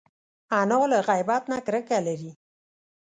انا 0.59 0.77
له 0.91 0.99
غیبت 1.09 1.43
نه 1.51 1.57
کرکه 1.65 1.97
لري 2.07 2.31